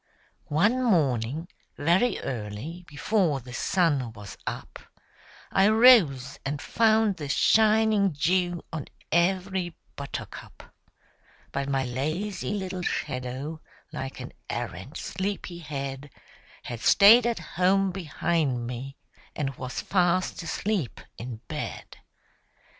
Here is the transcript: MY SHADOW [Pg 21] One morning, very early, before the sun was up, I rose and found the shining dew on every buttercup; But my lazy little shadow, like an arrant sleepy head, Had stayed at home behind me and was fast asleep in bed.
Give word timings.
MY 0.49 0.63
SHADOW 0.67 0.67
[Pg 0.67 0.75
21] 0.79 0.81
One 0.81 0.91
morning, 0.91 1.47
very 1.77 2.19
early, 2.21 2.83
before 2.87 3.39
the 3.39 3.53
sun 3.53 4.11
was 4.13 4.35
up, 4.47 4.79
I 5.51 5.67
rose 5.69 6.39
and 6.43 6.59
found 6.59 7.17
the 7.17 7.29
shining 7.29 8.09
dew 8.09 8.63
on 8.73 8.87
every 9.11 9.77
buttercup; 9.95 10.73
But 11.51 11.69
my 11.69 11.85
lazy 11.85 12.55
little 12.55 12.81
shadow, 12.81 13.61
like 13.93 14.19
an 14.19 14.33
arrant 14.49 14.97
sleepy 14.97 15.59
head, 15.59 16.09
Had 16.63 16.79
stayed 16.79 17.27
at 17.27 17.37
home 17.61 17.91
behind 17.91 18.65
me 18.65 18.97
and 19.35 19.53
was 19.55 19.81
fast 19.81 20.41
asleep 20.41 20.99
in 21.19 21.41
bed. 21.47 21.97